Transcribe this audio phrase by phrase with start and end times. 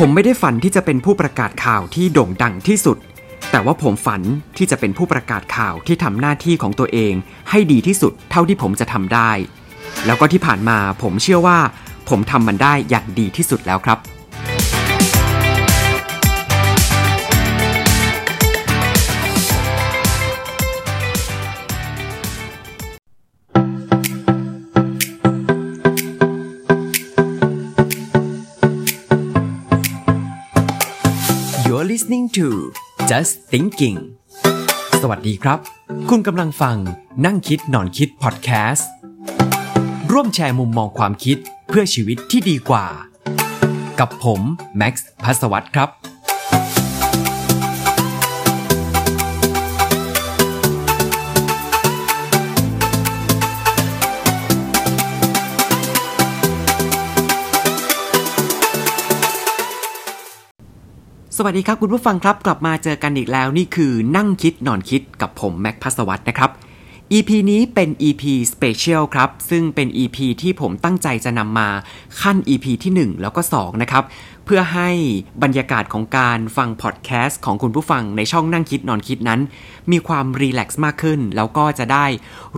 [0.00, 2.98] ผมไม่ได้ฝันที่จะเป็นผู้ประกาศข่าวที่โด่งดังที่สุด
[3.50, 4.22] แต่ว่าผมฝัน
[4.56, 7.14] ที่จะเป็นผู้ประกาศข่าวที่ทำหน้าที่ของตัวเอง
[7.50, 9.30] ให้ดีที่สุดเท่าที่ผมจะทำได้
[10.06, 11.58] แล้วก็ที่ผ่านมาผมเชื่อว่า
[12.08, 13.98] ผมทำมันได้อย่างดีที่สุดแล้วครับ
[32.14, 32.48] listening to
[33.10, 33.98] Just Thinking
[35.00, 35.58] สวัสดีครับ
[36.10, 36.76] คุณกำลังฟัง
[37.24, 38.90] นั่งคิดนอนคิดพอดแคสต์
[40.12, 42.86] ร่วมแชร์มุมมองความคิดเพื่อชีวิตที่ดีกว่า
[44.00, 44.40] กับผม
[44.76, 45.88] แม็กซ์พัสวัตครับ
[61.38, 66.50] สวัสดีครับคุณผู้ฟังครับกลับมาเจอกันอีกแล้วนี่คือนั่งคิดนอนคิดกับผมแม็กพัสวัตนะครับ
[67.12, 71.68] EP นี้เป็น EP Special ครับ ซึ่งเป็น EP ที่ผมตั้งใจจะนำมา
[72.22, 74.04] ขั้น EP ที่ 1 แล้วก็ 2 นะครับ
[74.44, 74.90] เพื่อให้
[75.42, 79.40] บรรยากาศของการฟังพอดแคสต์ของคุณผู้ฟังในช่องนั่งคิดนอนคิดนั้น
[79.90, 82.06] มีความรีแลกซ์มากขึ้น แล้วก็จะได้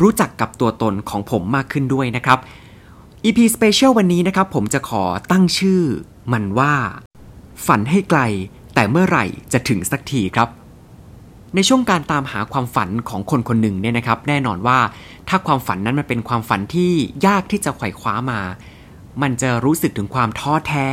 [0.00, 2.38] รู้จักกับตัวตนของผมมากขึ้นด้วยนะครับ
[3.24, 5.82] EP Special วันนี้นะครับผมจะขอตั้งชื่อ
[6.32, 6.74] มันว่า
[7.66, 8.22] ฝันให้ไกล
[8.78, 10.48] แต่เมื่อไหร่จะถึงสักทีครับ
[11.54, 14.78] ในช่วงการตามหาความฝันของคนคนหนึ่งเนี่ยนะครับ แน่นอนว่า
[15.28, 16.92] ถ้าความฝันนั้นมันเป็นความฝันที่
[17.26, 18.40] ยากที่จะไขว่คว้ามา
[19.22, 20.88] มันจะรู้สึกถึงความท้อแท้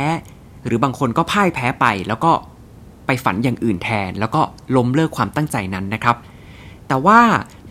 [0.66, 2.32] หรือบางคนก็พ่ายแพ้ไป แล้วก็
[3.06, 4.40] ไปฝันอย่างอื่นแทน แล้วก็
[4.76, 6.16] ล้มเลิกความตั้งใจนั้นนะครับ
[6.88, 7.20] แต่ว่า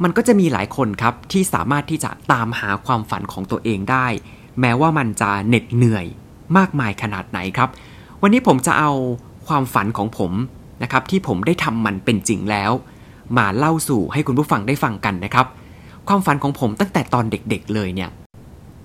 [0.03, 4.07] มันก็จะมีหลายคนครับที่สามารถที่จะตามหาความฝันของตัวเองได้
[4.59, 6.05] แม้ว่ามันจะเหน็ดเหนื่อย
[6.57, 7.69] มากมายขนาดไหนครับ
[8.21, 8.91] วันนี้ผมจะเอา
[9.47, 10.31] ความฝันของผม
[10.83, 12.71] นะครับที่ผมได้ทำมันเป็นจริงแล้ว
[13.37, 15.47] มาเล่าสู่ให้คุณผู้ฟังได้ฟังกันนะครับ
[16.07, 18.09] ความฝันของผมตั้งแต่ตอนเด็กๆเลยเนี่ย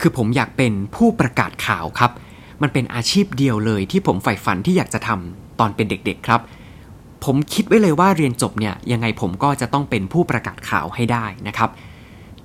[0.01, 2.11] คือผมอยากเป็นผู้ประกาศข่าวครับ
[2.63, 6.41] มันเป็นอาชีพเดียวเลยที่ผมใฝ่ฝันที่อยากจะทำตอนเป็นเด็ก ๆครับ
[7.25, 11.71] ผมคิดไว้เลยว่าเรียนจบเนี่ยยังไงผมก็จะต้องเป็นผู้ประกาศข่าวให้ได้นะครับ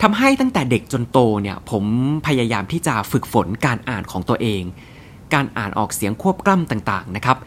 [0.02, 1.84] ทำให้ตั้งแต่เด็กจนโตเนี่ยผม
[2.28, 4.64] พยายามที่จะฝึกฝนการอ่านของตัวเอง
[5.34, 7.38] การอ่านออกเสียงควบกล้ำต่างๆนะครับ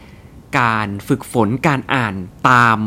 [0.59, 2.15] การฝึกฝนการอ่าน
[2.49, 2.77] ตาม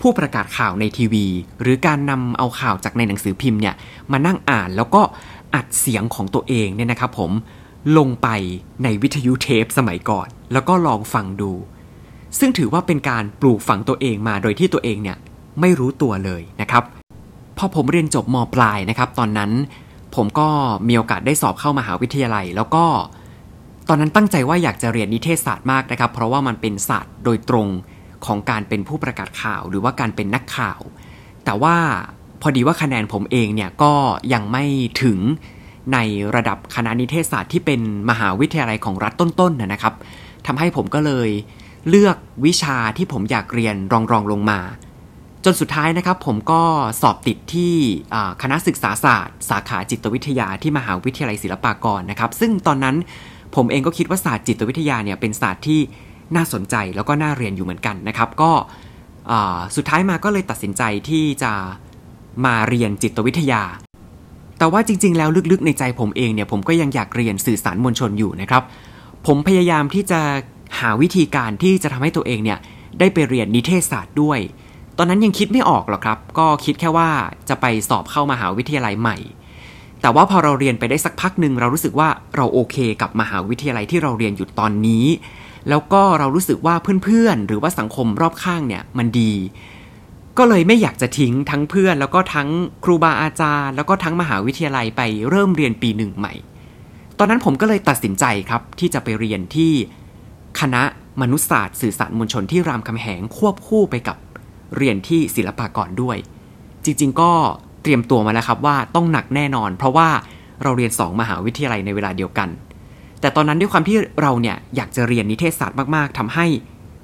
[0.00, 1.26] ผู้ประกาศข่าวในทีวี
[1.60, 3.74] หรือการนำเอาข่าวจากในหนังสือพิมพ์เนี่ย
[4.12, 5.02] มานั่งอ่านแล้วก็
[5.54, 7.30] อัดเสียงของตัวเองเนี่ยนะครับผม
[7.98, 8.28] ลงไป
[8.82, 11.52] ในวิทยุเทปสมัยก่อน แล้วก็ลองฟังดู
[12.38, 15.16] ซึ่งถือว่าเป็นการปลูกฝังตัวเองมาโดยที่ตัวเองเนี่ย
[15.60, 16.84] ไม่รู้ตัวเลยนะครับ
[17.58, 19.50] พอผมเรียนจบมปลายนะครับ ตอนนั้น
[20.14, 20.48] ผมก็
[20.88, 22.84] มีโอกาสได้สอบเข้ามหาวิทยาลัย แล้วก็
[23.88, 27.68] ตอนนั้นตั้งใจว่าอยากจะเรียนนิเทศศาสตร์มากนะครับ เพราะว่ามันเป็นศาสตร์โดยตรง
[28.26, 30.80] ของการเป็นผู้ประกาศข่าว หรือว่าการเป็นนักข่าว
[31.44, 31.76] แต่ว่า
[32.42, 33.92] พอดีว่าคะแนนผมเองเนี่ยก็
[34.32, 34.64] ยังไม่
[35.02, 35.18] ถึง
[35.92, 35.98] ใน
[36.36, 37.80] ระดับคณะนิเทศศาสตร์ที่เป็น
[38.10, 39.94] มหาวิทยาลัยของรัฐต้นๆนะครับ
[40.46, 41.30] ทำให้ผมก็เลย
[41.88, 44.60] เลือกวิชาที่ผมอยากเรียนรองรองลงมา
[45.44, 46.62] จนสุดท้ายนะครับผมก็
[47.02, 47.74] สอบติดที่
[48.42, 52.96] คณะศึกษาศาสตร์ สาขาจิตวิทยาที่มหาวิทยาลัยศิลปากรนะครับ ซึ่งตอนนั้น
[53.54, 55.80] ผมเองก็คิดว่าศาสตร์จิตวิทยาเนี่ยเป็นศาสตร์ที่
[56.36, 58.50] น่าสนใจแล้วก็น่าเรียนอยู่เหมือนกันนะครับ ก็
[59.76, 61.52] สุดท้ายมาก็เลยตัดสินใจที่จะ
[62.44, 63.62] มาเรียนจิตวิทยา
[64.58, 68.62] แต่ว่าจริง ๆ แล้วลึกๆ ในใจผมเองเนี่ยผมก็ยังอยากเรียนสื่อสารมวลชนอยู่นะครับ
[69.26, 70.20] ผมพยายามที่จะ
[70.80, 72.58] หาวิธีการที่จะทำให้ตัวเองเนี่ย
[72.98, 74.38] ได้ไปเรียนนิเทศศาสตร์ด้วย
[74.98, 77.08] ตอนนั้นยังคิดไม่ออกหรอกครับ ก็คิดแค่ว่า
[77.48, 79.16] จะไปสอบเข้ามหาวิทยาลัยใหม่
[80.02, 85.06] แต่ว่าพอเราเรียนไปได้สักพักหนึ่งเรารู้สึกว่าเราโอเคกับมหาวิทยาลัยที่เราเรียนอยู่ตอนนี้
[85.68, 86.74] แล้วก็เรารู้สึกว่า
[87.04, 89.32] เพื่อนๆ หรือว่าสังคมรอบข้างเนี่ยมันดี
[90.38, 92.48] ก็เลยไม่อยากจะทิ้งทั้งเพื่อน แล้วก็ทั้ง
[92.84, 96.34] ครูบาอาจารย์ แล้วก็ทั้งมหาวิทยาลัยไปเริ่มเรียนปีหนึ่งใหม่
[97.18, 99.72] ตอนนั้นผมก็เลยตัดสินใจครับที่จะไปเรียนที่
[100.60, 100.82] คณะ
[101.20, 104.16] มนุษยศาสตร์สื่อสารมวลชนที่รามคำแหงควบคู่ไปกับ
[104.76, 106.16] เรียนที่ศิลปากรด้วย
[106.84, 107.32] จริงๆก็
[107.86, 110.08] ตรียมตัวมาแล้วครับว่าต้องหนักแน่นอน เพราะว่า
[110.62, 112.48] เราเรียน 2 มหาวิทยาลัยในเวลาเดียวกัน
[113.20, 116.46] แต่ตอนนั้นด้วยความที่เราเนี่ยอยากจะเรียนนิเทศศาสตร์มากๆทำให้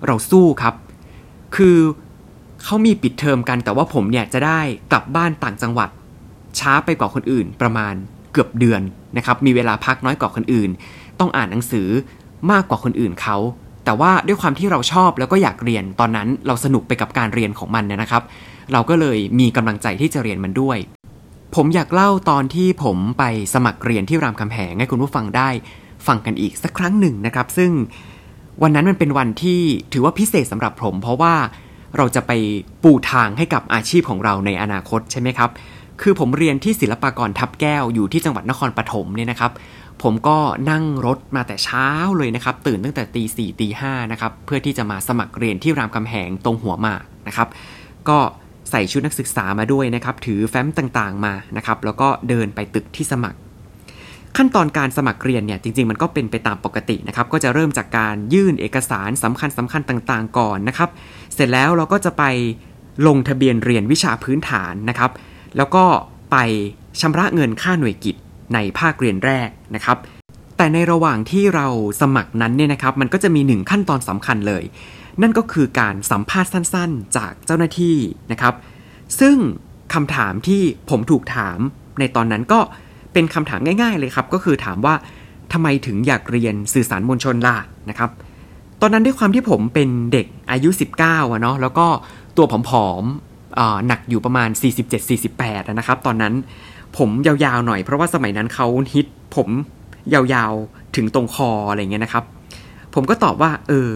[0.07, 0.75] เราสู้ครับ
[1.57, 1.79] คือ
[2.65, 4.61] เขามีปิดเทอมกัน แต่ว่าผมเนี่ยจะได้
[4.93, 5.89] กลับบ้านต่างจังหวัด
[6.59, 7.95] ช้าไปกว่าคนอื่นประมาณ
[8.33, 8.83] เกือบเดือน
[9.17, 10.71] นะครับ มีเวลาพักน้อยกว่าคนอื่น
[11.21, 11.89] ต้องอ่านหนังสือ
[12.51, 13.37] มากกว่าคนอื่นเขา
[13.85, 18.23] แต่ว่าด้วยความที่เราชอบแล้วก็อยากเรียน ตอนนั้นเราสนุกไปกับการเรียนของมันเนี่ยนะครับ
[18.73, 20.79] เราก็เลยมีกำลังใจที่จะเรียนมันด้วย
[21.55, 23.25] ผมอยากเล่าตอนที่ผมไป
[23.55, 25.49] สมัครเรียนที่รามคำแหงให้คุณผู้ฟังได้
[26.07, 27.71] ฟังกันอีกสักครั้งหนึ่งนะครับ ซึ่ง
[28.63, 29.61] วันนั้นมันเป็นวันที่
[29.93, 31.35] ถือว่าพิเศษสำหรับผม เพราะว่า
[31.97, 32.33] เราจะไป
[32.83, 35.51] ปูทางให้กับอาชีพของเราในอนาคตใช่ไหมครับ
[36.03, 39.53] คือผมเรียนที่ศิลปากรทับแก้วอยู่ที่จังหวัดนครปฐมเนี่ยนะครับ
[40.03, 40.39] ผมก็
[40.71, 41.89] นั่งรถมาแต่เช้า
[42.19, 47.49] เลยนะครับ ตื่นตั้งแต่ตีสี่ตีห้านะครับ เพื่อที่จะมาสมัครเรียนที่รามคำแหงตรงหัวหมากนะครับ
[48.09, 48.19] ก็
[48.73, 53.39] ใส่ชุดนักศึกษามาด้วยนะครับ ถือแฟ้มต่างๆมานะครับ แล้วก็เดินไปตึกที่สมัคร
[54.37, 60.91] ขั้นตอนการสมัครเรียนเนี่ยจริง ๆ มันก็เป็นไปตามปกตินะครับ ก็จะเริ่มจากการยื่นเอกสารสำคัญสำคัญต่างๆ ก่อนนะครับ
[61.35, 62.25] เสร็จแล้วเราก็จะไป
[63.07, 65.11] ลงทะเบียนเรียนวิชาพื้นฐานนะครับ
[65.57, 65.85] แล้วก็
[66.33, 66.37] ไป
[67.01, 68.17] ชำระเงินค่าหน่วยกิจ
[68.55, 69.99] ในภาคเรียนแรกนะครับ
[70.57, 71.67] แต่ในระหว่างที่เรา
[72.01, 74.65] สมัครนั้นเนี่ยนะครับ มันก็จะมีหนึ่งขั้นตอนสำคัญเลย
[75.23, 77.97] นั่นก็คือการสัมภาษณ์สั้นๆ จากเจ้าหน้าที่
[78.33, 78.55] นะครับ
[79.21, 79.37] ซึ่ง
[79.95, 81.59] คำถามที่ผมถูกถาม
[81.99, 82.61] ในตอนนั้นก็
[83.13, 84.95] เป็นคำถามง่าย ๆ เลยครับ ก็คือถามว่า
[85.53, 87.57] ทำไมถึงอยากเรียนสื่อสารมวลชนล่ะ
[87.91, 88.11] นะครับ
[88.81, 90.71] ตอนนั้นด้วยความที่ผมเป็นเด็กอายุ
[91.01, 91.87] 19อะเนาะแล้วก็
[92.37, 94.49] ตัวผอมๆหนักอยู่ประมาณ
[95.09, 96.35] 47-48 นะครับ ตอนนั้น
[96.97, 99.07] ผมยาวๆหน่อยเพราะว่าสมัยนั้นเขาฮิต
[99.37, 99.49] ผม
[100.15, 102.25] ยาวๆถึงตรงคออะไรเงี้ยนะครับ
[102.95, 103.93] ผมก็ตอบว่า เออ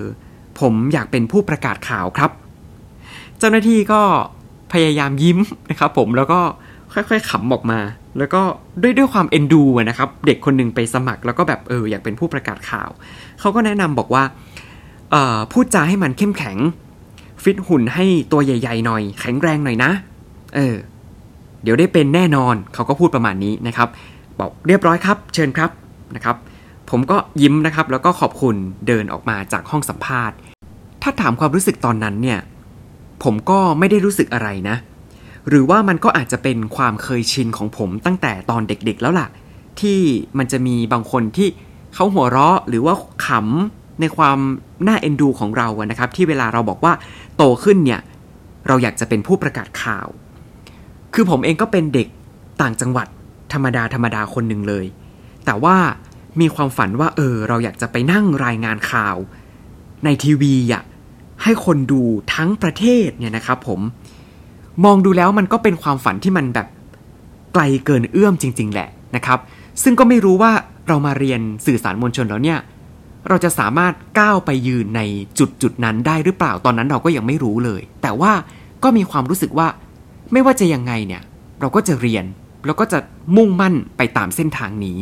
[0.60, 2.30] ผมอยากเป็นผู้ประกาศข่าวครับ
[3.38, 4.02] เจ้าหน้าที่ก็
[4.72, 5.38] พยายามยิ้ม
[5.70, 6.40] นะครับ ผมแล้วก็
[6.92, 7.78] ค่อยๆขำออกมา
[8.18, 8.42] แล้วก็
[8.82, 12.90] ด้วยด้วยความเอ็นดูนะครับ เด็กคนหนึ่งไปสมัคร แล้วก็แบบเอออยากเป็นผู้ประกาศข่าว
[13.40, 14.24] เขาก็แนะนำบอกว่า
[15.52, 16.56] พูดจาให้มันเข้มแข็ง
[17.42, 19.90] ฟิตหุ่นให้ตัวใหญ่ ๆ หน่อย แข็งแรงหน่อยนะ
[20.54, 20.74] เออ
[21.62, 23.88] เดี๋ยวได้เป็นแน่นอนเขาก็พูดประมาณนี้นะครับ
[24.40, 25.70] บอกเรียบร้อยครับ เชิญครับ
[26.14, 26.36] นะครับ
[26.90, 28.56] ผมก็ยิ้มนะครับ แล้วก็ขอบคุณ
[28.86, 30.36] เดินออกมาจากห้องสัมภาษณ์
[31.08, 32.40] ถ้าถามความรู้สึกตอนนั้นเนี่ย
[33.22, 34.76] ผมก็ไม่ได้รู้สึกอะไรนะ
[35.48, 39.28] หรือว่ามันก็อาจจะเป็นความเคยชินของผมตั้งแต่ตอนเด็กๆแล้วล่ะ
[39.80, 39.98] ที่
[40.38, 41.48] มันจะมีบางคนที่
[41.94, 42.94] เขาหัวเราะหรือว่า
[43.26, 44.38] ขำในความ
[44.86, 46.92] น่าเอ็นดูของเราอะนะครับ ที่เวลาเราบอกว่า
[47.36, 48.00] โตขึ้นเนี่ย
[48.66, 50.08] เราอยากจะเป็นผู้ประกาศข่าว
[51.14, 52.08] คือผมเองก็เป็นเด็ก
[52.62, 53.06] ต่างจังหวัด
[53.52, 54.86] ธรรมดาธรรมดาคนหนึ่งเลย
[55.44, 55.76] แต่ว่า
[56.40, 59.16] มีความฝันว่าเออ เราอยากจะไปนั่งรายงานข่าว
[60.04, 60.82] ในทีวีอะ
[61.46, 62.02] ให้คนดู
[62.34, 63.80] ทั้งประเทศเนี่ยนะครับผม
[64.84, 66.66] มองดูแล้วมันก็เป็นความฝันที่มันแบบ
[67.52, 69.38] ไกลเกินเอื้อมจริง ๆ แหละนะครับ
[69.82, 70.52] ซึ่งก็ไม่รู้ว่า
[70.88, 72.58] เรามาเรียนสื่อสารมวลชนแล้วเนี่ย
[73.28, 75.00] เราจะสามารถก้าวไปยืนใน
[75.38, 78.32] จุดจุดนั้นได้หรือเปล่าตอนนั้นเราก็ยังไม่รู้เลย แต่ว่า
[78.82, 79.68] ก็มีความรู้สึกว่า
[80.32, 81.22] ไม่ว่าจะยังไงเนี่ย
[81.60, 82.24] เราก็จะเรียน
[82.66, 82.98] แล้วก็จะ
[83.36, 84.98] มุ่งมั่นไปตามเส้นทางนี้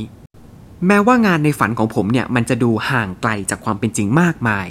[0.86, 4.66] แม้ว่างานในฝันของผมเนี่ยมันจะดูห่างไกลจากความเป็นจริงมากมาย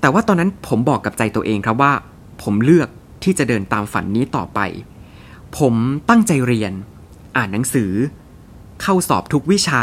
[0.00, 1.92] แต่ว่าตอนนั้นผมบอกกับใจตัวเองครับว่า
[2.42, 2.88] ผมเลือก
[3.24, 4.60] ที่จะเดินตามฝันนี้ต่อไป
[5.58, 5.74] ผม
[6.08, 6.72] ตั้งใจเรียน
[7.36, 7.92] อ่านหนังสือ
[8.82, 9.82] เข้าสอบทุกวิชา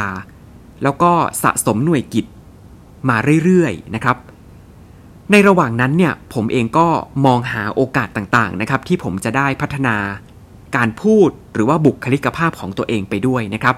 [0.83, 1.11] แล้วก็
[1.43, 2.25] สะสมหน่วยกิจ
[3.09, 4.17] มาเรื่อยๆนะครับ
[5.31, 6.87] ในระหว่างนั้นเนี่ยผมเองก็
[7.25, 9.95] มองหาโอกาสต่างๆนะครับ ที่ผมจะได้พัฒนา
[10.75, 13.75] การพูดหรือว่าบุคลิกภาพของตัวเองไปด้วยนะครับ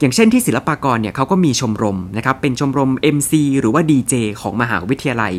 [0.00, 5.34] อย่างเช่นที่ศิลปากรเนี่ยเขาก็มีชมรมนะครับเป็นชมรม MC หรือว่า DJ ของมหาวิทยาลัย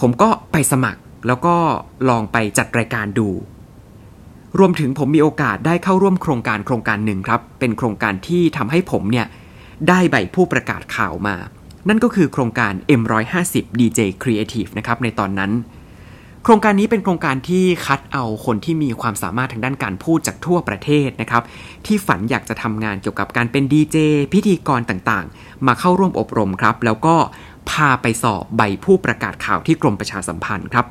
[0.00, 1.54] ผมก็ไปสมัครแล้วก็
[2.08, 3.28] ลองไปจัดรายการดู
[4.58, 9.26] รวมถึงผมมีโอกาสได้เข้าร่วมโครงการโครงการหนึ่งครับ เป็นโครงการที่ทำให้ผมเนี่ย
[9.88, 11.36] ได้ใบผู้ประกาศข่าวมา
[11.88, 15.52] นั่นก็คือโครงการ M150 DJ Creative นะครับในตอนนั้น
[16.44, 21.42] โครงการนี้เป็นโครงการที่คัดเอาคนที่มีความสามารถทางด้านการพูดจากทั่วประเทศนะครับ
[21.86, 23.96] ที่ฝันอยากจะทำงานเกี่ยวกับการเป็นดีเจ
[24.32, 27.16] พิธีกรต่างๆ มาเข้าร่วมอบรมครับ แล้วก็
[27.70, 30.86] พาไปสอบใบผู้ประกาศข่าวที่กรมประชาสัมพันธ์ครับ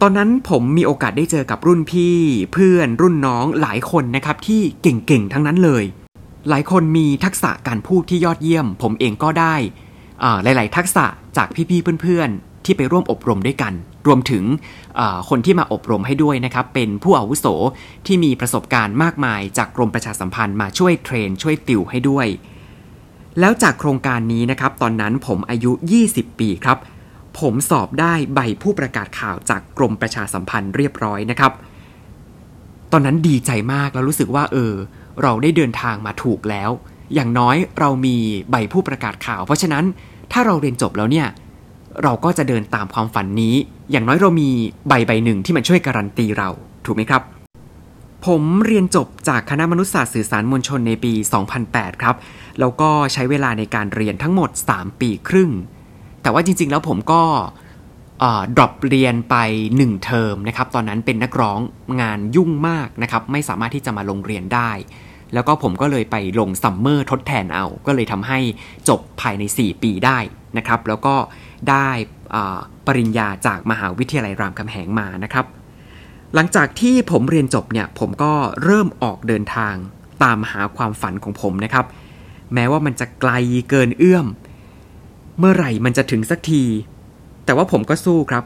[0.00, 2.16] ตอนนั้นผมมีโอกาสได้เจอกับรุ่นพี่
[2.52, 5.84] เพื่อนรุ่นน้องหลายคนนะครับที่เก่งๆทั้งนั้นเลย
[6.48, 9.54] หลายคนมีทักษะการพูดที่ยอดเยี่ยม ผมเองก็ได้
[10.42, 11.04] หลาย ๆ ทักษะ
[11.36, 13.72] จากพี่ๆเพื่อนๆ ที่ไปร่วมอบรมด้วยกัน
[14.06, 14.44] รวมถึง
[15.28, 17.46] คนที่มาอบรมให้ด้วยนะครับ เป็นผู้อาวุโส
[18.06, 22.26] ที่มีประสบการณ์มากมายจากกรมประชาสัมพันธ์มาช่วยเทรน ช่วยติวให้ด้วย
[23.40, 25.72] แล้วจากโครงการนี้นะครับ ตอนนั้นผมอายุ
[26.06, 26.78] 20 ปีครับ
[27.38, 31.52] ผมสอบได้ใบผู้ประกาศข่าวจากกรมประชาสัมพันธ์เรียบร้อยนะครับ
[32.92, 34.74] ตอนนั้นดีใจมากแล้วรู้สึกว่า เออ
[35.22, 36.70] เราได้เดินทางมาถูกแล้ว
[37.14, 38.16] อย่างน้อยเรามี
[38.50, 39.84] ใบผู้ประกาศข่าว เพราะฉะนั้น
[40.32, 41.26] ถ้าเราเรียนจบแล้วเนี่ย
[42.02, 43.54] เราก็จะเดินตามความฝันนี้
[43.90, 44.50] อย่างน้อยเรามี
[44.88, 46.48] ใบใบหนึ่งที่มันช่วยการันตีเรา
[46.86, 47.22] ถูกไหมครับ
[48.26, 51.12] ผมเรียนจบจากคณะมนุษยศาสตร์สื่อสารมวลชนในปี
[51.58, 52.16] 2008 ครับ
[52.60, 55.50] แล้วก็ใช้เวลาในการเรียนทั้งหมด 3 ปีครึ่ง
[56.22, 57.22] แต่ว่าจริง ๆ แล้วผมก็
[58.56, 59.36] ดรอปเรียนไป
[59.72, 61.60] 1 เทอมนะครับ ตอนนั้นเป็นนักร้อง
[62.00, 64.70] งานยุ่งมากนะครับ ไม่สามารถที่จะมาลงเรียนได้
[65.34, 68.38] แล้วก็ผมก็เลยไปลงซัมเมอร์ทดแทนเอา ก็เลยทำให้
[68.88, 70.18] จบภายใน 4 ปีได้
[70.56, 71.14] นะครับ แล้วก็
[71.70, 71.88] ได้
[72.86, 75.46] ปริญญาจากมหาวิทยาลัยรามคำแหงมานะครับ
[76.34, 78.32] หลังจากที่ผมเรียนจบเนี่ยผมก็
[78.64, 79.74] เริ่มออกเดินทาง
[80.22, 81.86] ตามหาความฝันของผมนะครับ
[82.54, 83.32] แม้ว่ามันจะไกล
[83.70, 84.26] เกินเอื้อม
[85.38, 86.62] เมื่อไหร่มันจะถึงสักที
[87.44, 88.44] แต่ว่าผมก็สู้ครับ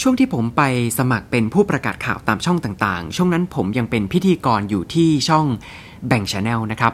[0.00, 0.62] ช่วงที่ผมไป
[0.98, 5.46] สมัครเป็นผู้ประกาศข่าวตามช่องต่างๆ ช่วงนั้นผมยังเป็นพิธีกรอยู่ที่ช่อง
[6.08, 6.92] แบ่งชาแนลนะครับ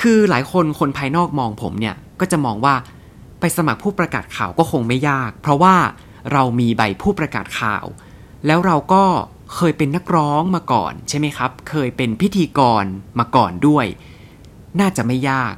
[0.00, 2.74] คือหลายคนคนภายนอกมองผมเนี่ยก็จะมองว่า
[3.40, 5.74] ไปสมัครผู้ประกาศข่าวก็คงไม่ยาก เพราะว่า
[6.32, 7.84] เรามีใบผู้ประกาศข่าว
[8.46, 9.04] แล้วเราก็
[9.54, 12.84] เคยเป็นนักร้องมาก่อนใช่ไหมครับ เคยเป็นพิธีกร
[13.18, 13.86] มาก่อนด้วย
[14.80, 15.54] น่าจะไม่ยาก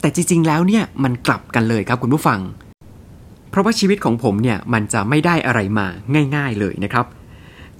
[0.00, 2.40] แต่จริง ๆ แล้วเนี่ยมันกลับกันเลยครับคุณผู้ฟัง
[3.50, 5.86] เพราะว่าชีวิตของผมเนี่ยมันจะไม่ได้อะไรมา
[6.36, 7.06] ง่าย ๆเลยนะครับ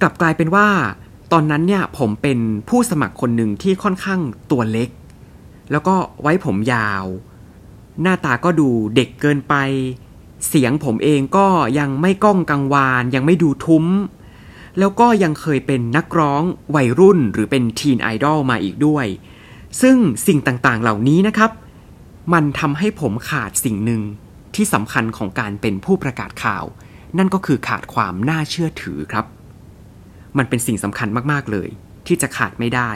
[0.00, 0.68] กลับกลายเป็นว่า
[1.32, 4.20] ตอนนั้นเนี่ยผมเป็นผู้สมัครคนหนึ่งที่ค่อนข้าง
[4.50, 4.88] ตัวเล็ก
[5.70, 7.04] แล้วก็ไว้ผมยาว
[8.02, 9.54] หน้าตาก็ดูเด็กเกินไป
[10.48, 11.46] เสียงผมเองก็
[11.78, 13.84] ยังไม่ก้องกังวาน ยังไม่ดูทุ้ม
[14.78, 16.42] แล้วก็ยังเคยเป็นนักร้อง
[16.74, 19.06] วัยรุ่นหรือเป็นทีนไอดอลมาอีกด้วย
[19.80, 21.50] ซึ่งสิ่งต่างๆเหล่านี้นะครับ
[22.32, 24.02] มันทำให้ผมขาดสิ่งหนึ่ง
[24.54, 26.64] ที่สำคัญของการเป็นผู้ประกาศข่าว
[27.18, 29.26] นั่นก็คือขาดความน่าเชื่อถือครับ
[30.38, 31.68] มันเป็นสิ่งสำคัญมากๆเลย
[32.06, 32.90] ที่จะขาดไม่ได้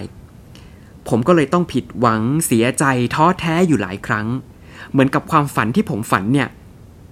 [1.08, 4.26] ผมก็เลยต้องผิดหวังเสียใจท้อแท้อยู่หลายครั้ง
[4.90, 6.48] เหมือนกับความฝันที่ผมฝันเนี่ย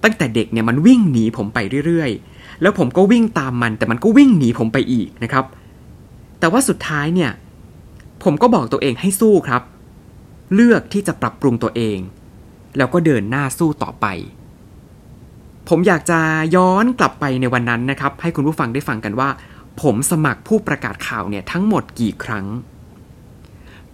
[0.03, 5.45] ตั้งแต่เด็กเนี่ยมันวิ่งหนีผมไปเรื่อยๆ แล้วผมก็วิ่งตามมัน แต่มันก็วิ่งหนีผมไปอีกนะครับ
[6.39, 7.31] แต่ว่าสุดท้ายเนี่ย
[8.23, 9.61] ผมก็บอกตัวเองให้สู้ครับ
[10.53, 11.97] เลือกที่จะปรับปรุงตัวเอง
[12.77, 14.05] แล้วก็เดินหน้าสู้ต่อไป
[15.69, 16.19] ผมอยากจะ
[16.55, 19.29] ย้อนกลับไปในวันนั้นนะครับ ให้คุณผู้ฟังได้ฟังกันว่า
[19.81, 22.45] ผมสมัครผู้ประกาศข่าวเนี่ยทั้งหมดกี่ครั้ง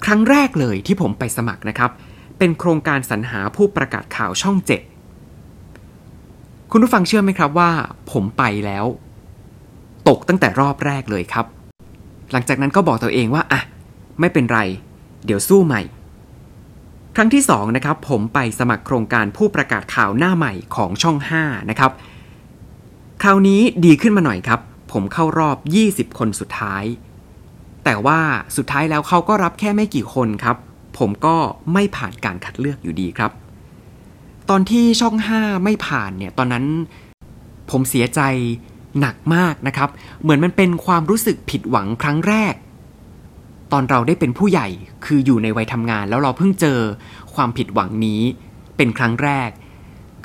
[0.04, 1.92] ครั้งแรกเลยที่ผมไปสมัครนะครับ
[2.38, 4.82] เป็นโครงการสรรหาผู้ประกาศข่าวช่องเจ็ด
[6.74, 7.72] คุณผู้ฟังเชื่อไหมครับว่า
[8.12, 8.86] ผมไปแล้ว
[10.08, 11.46] ตกตั้งแต่รอบแรกเลยครับ
[12.32, 13.62] หลังจากนั้นก็บอกตัวเองว่าอะ
[14.20, 14.60] ไม่เป็นไร
[15.26, 15.82] เดี๋ยวสู้ใหม่
[17.16, 21.92] ครั้งที่2นะครับผมไปสมัครโครงการผู้ประกาศข่าวหน้าใหม่ของช่อง 5 นะครับ
[23.22, 24.60] คราวนี้ดีขึ้นมาหน่อยครับ
[24.92, 25.58] ผมเข้ารอบ
[26.12, 26.84] 20 คนสุดท้าย
[27.84, 28.20] แต่ว่า
[28.56, 30.58] สุดท้ายแล้วเขาก็รับแค่ไม่กี่คนครับ
[30.98, 31.36] ผมก็
[31.74, 33.32] ไม่ผ่านการคัดเลือกอยู่ดีครับ
[34.50, 36.66] ตอนที่ช่อง 5 ไม่ผ่านเนี่ยตอนนั้น
[37.72, 38.22] ผมเสียใจ
[39.00, 39.90] หนักมากนะครับ
[40.22, 42.54] เหมือนมันเป็นความรู้สึกผิดหวังครั้งแรก
[43.72, 44.68] ตอนเราได้เป็นผู้ใหญ่
[45.06, 46.80] คืออยู่ในวัยทำงาน แล้วเราเพิ่งเจอ
[47.36, 48.22] ความผิดหวังนี้
[48.78, 49.50] เป็นครั้งแรก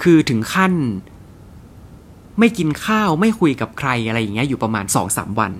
[0.02, 0.72] คือถึงขั้น
[2.38, 5.52] ไม่กินข้าวไม่คุยกับใครอะไรอย่างเงี้ยอยู่ประมาณสองสามวัน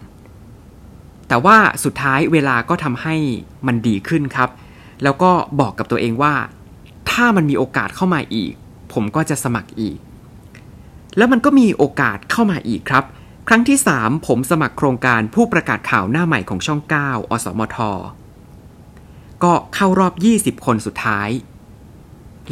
[1.29, 3.17] แต่ว่าสุดท้ายเวลาก็ทำให้
[3.67, 4.51] มันดีขึ้นครับ
[5.03, 6.35] แล้วก็บอกกับตัวเองว่า
[7.17, 8.53] ถ้ามันมีโอกาสเข้ามาอีก
[8.93, 9.99] ผมก็จะสมัครอีก
[11.17, 13.05] แล้วมันก็มีโอกาสเข้ามาอีกครับ
[13.49, 17.77] ครั้งที่ 3 ผมสมัครโครงการผู้ประกาศข่าวหน้าใหม่ของช่อง 9 อสมท
[19.45, 21.29] ก็เข้ารอบ 20 คนสุดท้าย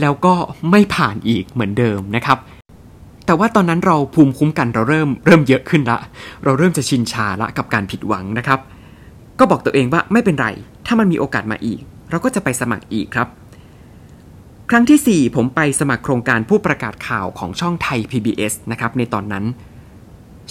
[0.00, 0.34] แล้วก็
[0.70, 2.38] ไม่ผ่านอีกเหมือนเดิมนะครับ
[3.26, 5.98] แต่ว่าตอนนั้นเราภูมิคุ้มกันเราเริ่มเริ่มเยอะขึ้นละ
[6.44, 8.60] เราเริ่มจะชินชาละกับการผิดหวังนะครับ
[9.38, 10.48] ก็บอกตัวเองว่าไม่เป็นไร
[10.86, 11.80] ถ้ามันมีโอกาสมาอีก
[12.10, 13.28] เราก็จะไปสมัครอีกครับ
[14.70, 19.44] ครั้งที่ 4 ผมไปสมัครโครงการผู้ประกาศข่าวของช่องไทย PBS นะครับในตอนนั้น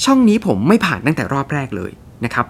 [0.03, 1.91] ช่องนี้ผมไม่ผ่านตั้งแต่รอบแรกเลย
[2.25, 2.47] นะครับ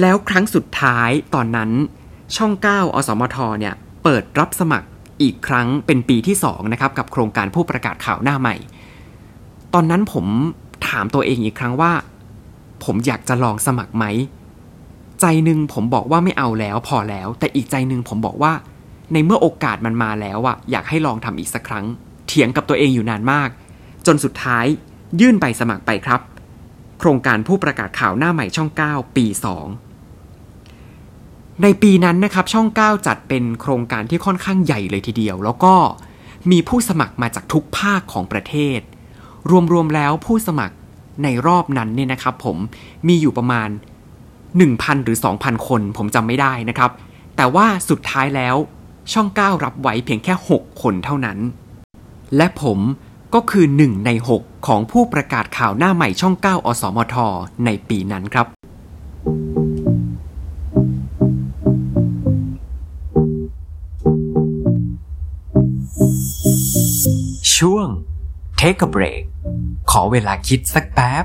[0.00, 1.70] แล้วครั้งสุดท้ายตอนนั้น
[2.36, 4.88] ช่อง 9 อสมทเนี่ยเปิดรับสมัคร
[5.22, 8.56] อีกครั้งเป็นปีที่2นะครับกับโครงการผู้ประกาศข่าวหน้าใหม่
[9.74, 10.26] ตอนนั้นผม
[10.88, 11.92] ถามตัวเองอีกครั้งว่า
[12.84, 14.04] ผมอยากจะลองสมัครไหม
[15.20, 18.52] ใจหนึ่งผมบอกว่าไม่เอาแล้วพอแล้ว แต่อีกใจหนึ่งผมบอกว่า
[19.14, 21.86] ในเมื่อโอกาสมันมาแล้วอะอยากให้ลองทำอีกสักครั้ง
[22.26, 23.50] เถียงกับตัวเองอยู่นานมาก
[24.06, 24.66] จนสุดท้าย
[25.20, 26.20] ยื่นใบสมัครไปครับ
[26.98, 29.26] โครงการผู้ประกาศข่าวหน้าใหม่ช่อง 9 ปี
[30.84, 35.74] 2 ในปีนั้นนะครับช่อง 9 จัดเป็นโครงการที่ค่อนข้างใหญ่เลยทีเดียว แล้วก็
[36.50, 38.80] มีผู้สมัครมาจากทุกภาคของประเทศ
[39.72, 40.74] รวมๆแล้วผู้สมัคร
[41.22, 42.56] ในรอบนั้นเนี่ยนะครับผม
[43.08, 43.68] มีอยู่ประมาณ
[44.36, 46.90] 1,000 หรือ 2,000 คนผมจำไม่ได้นะครับ
[47.36, 48.56] แต่ว่าสุดท้ายแล้ว
[49.12, 51.38] ช่อง 9 รับไว้เพียงแค่ 6 คนเท่านั้น
[52.36, 52.78] และผม
[53.34, 57.14] ก็คือหนึ่งใน 6 ของผู้ประกาศข่าวหน้าใหม่ช่อง 9 อสมท
[57.64, 58.46] ในปีนั้นครับ
[67.56, 67.86] ช่วง
[68.60, 69.22] Take a break
[69.90, 71.24] ขอเวลาคิดสักแป๊บ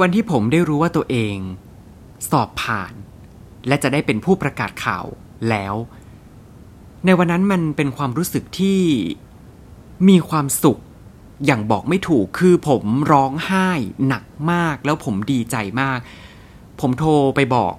[0.00, 1.36] วันที่ผมได้รู้ว่าตัวเอง
[2.30, 2.92] สอบผ่าน
[3.68, 5.04] และจะได้เป็นผู้ประกาศข่าว
[5.50, 5.74] แล้ว
[7.04, 8.80] ในวันนั้นมันเป็นความรู้สึกที่
[10.08, 10.78] มีความสุข
[11.46, 13.68] อย่างบอกไม่ถูกคือผมร้องไห้
[14.06, 15.98] หนักมาก แล้วผมดีใจมาก
[16.80, 17.74] ผมโทรไปบอก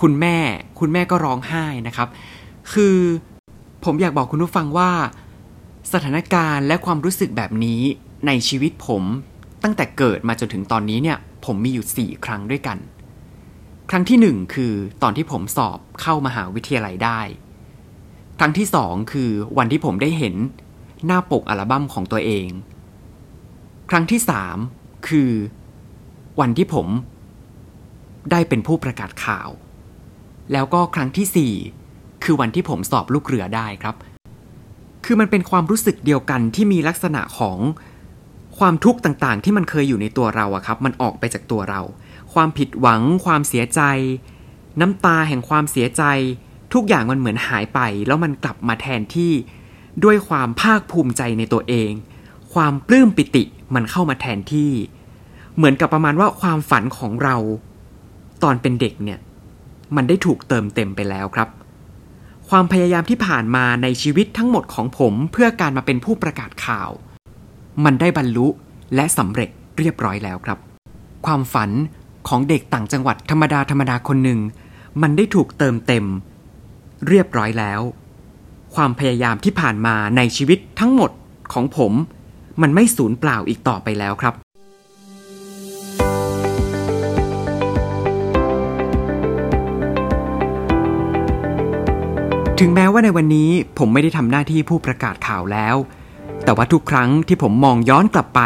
[0.00, 0.36] คุณแม่
[0.80, 2.08] คุณแม่ก็ร้องไห้นะครับ
[2.72, 2.96] คือ
[3.84, 4.90] ผมอยากบอกคุณผู้ฟังว่า
[5.92, 7.80] สถานการณ์และความรู้สึกแบบนี้
[8.26, 9.02] ในชีวิตผม
[9.62, 12.78] ตั้งแต่เกิดมาจนถึงตอนนี้เนี่ย ผมมีอยู่สี่ครั้งด้วยกัน
[13.90, 17.20] ครั้งที่หนึ่งคือตอนที่ผมสอบเข้ามหาวิทยาลัยได้
[18.38, 20.34] ครั้งที่สองคือวันที่ผมได้เห็น
[21.06, 22.48] หน้าปกอัลบั้มของตัวเอง
[23.90, 24.56] ครั้งที่สาม
[25.08, 25.32] คือ
[26.40, 26.86] วันที่ผม
[28.30, 29.48] ได้เป็นผู้ประกาศข่าว
[30.52, 31.52] แล้วก็ครั้งที่สี่
[32.24, 33.96] คือวันที่ผมสอบลูกเรือได้ครับ
[35.04, 37.58] คือมันเป็นความรู้สึกเดียวกันที่มีลักษณะของ
[38.60, 41.80] ความทุกข์ต่างๆ ที่มันเคยอยู่ในตัวเราอะครับ มันออกไปจากตัวเรา
[42.32, 43.80] ความผิดหวัง ความเสียใจ
[44.80, 46.02] น้ำตาแห่งความเสียใจ
[46.74, 49.32] ทุกอย่างมันเหมือนหายไป แล้วมันกลับมาแทนที่
[50.04, 51.90] ด้วยความภาคภูมิใจในตัวเอง
[52.54, 54.72] ความปลื้มปิติมันเข้ามาแทนที่
[55.56, 57.36] เหมือนกับประมาณว่าความฝันของเรา
[58.42, 59.18] ตอนเป็นเด็กเนี่ย
[59.96, 61.48] มันได้ถูกเติมเต็มไปแล้วครับ
[62.48, 66.90] ความพยายามที่ผ่านมาในชีวิตทั้งหมดของผมเพื่อการมาเป็นผู้ประกาศข่าว
[67.84, 68.46] มันได้บรรลุ
[68.94, 69.48] และสำเร็จ
[69.78, 70.58] เรียบร้อยแล้วครับ
[71.26, 71.70] ความฝัน
[72.28, 74.40] ของเด็กต่างจังหวัดธรรมดาธรรมดาคนหนึ่ง
[75.02, 76.04] มันได้ถูกเติมเต็ม
[77.08, 77.80] เรียบร้อยแล้ว
[78.74, 81.10] ความพยายามที่ผ่านมาในชีวิตทั้งหมด
[81.52, 81.92] ของผม
[82.62, 84.34] มันไม่สูญเปล่าอีกต่อไปแล้วครับ
[92.60, 95.76] ถึงแม้ว่าในวันนี้ผมไม่ได้ทำหน้าที่ผู้ประกาศข่าวแล้ว
[96.44, 98.40] แต่ว่าทุกครั้งที่ผมมองย้อนกลับไป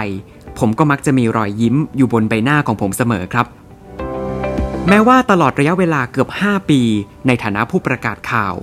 [0.58, 3.46] ผมก็มักจะมีรอยยิ้มอยู่บนใบหน้าของผมเสมอครับ
[4.88, 6.80] แม้ว่าตลอดระยะเวลาเกือบ 5 ปี
[7.26, 8.54] ในฐานะผู้ประกาศข่าว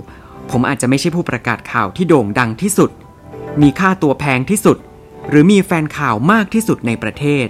[0.51, 2.91] ผมอาจจะไม่ใช่ผู้ประกาศข่าวที่โด่งดังที่สุด
[3.61, 4.77] มีค่าตัวแพงที่สุด
[5.29, 7.47] หรือมีแฟนข่าวมากที่สุดในประเทศ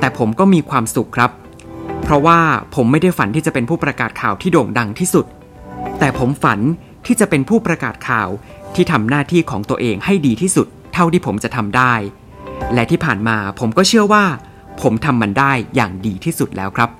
[0.00, 1.30] แต่ผมก็มีความสุขครับ
[2.04, 2.40] เพราะว่า
[2.74, 5.26] ผมไม่ได้ฝันที่จะเป็นผู้ประกาศข่าวที่โด่งดังที่สุด
[5.98, 6.60] แต่ผมฝัน
[7.06, 8.28] ที่จะเป็นผู้ประกาศข่าว
[8.74, 10.66] ที่ทำหน้าที่ของตัวเองให้ดีที่สุด
[10.98, 11.94] เท่าที่ผมจะทำได้
[12.74, 14.24] และที่ผ่านมาผมก็เชื่อว่า
[14.82, 16.90] ผมทำมันได้อย่างดีที่สุดแล้วครับ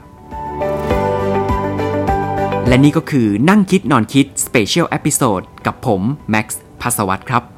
[2.68, 7.55] และนี่ก็คือนั่งคิดนอนคิด special episode กับผมแม็กซ์พัสวัตครับ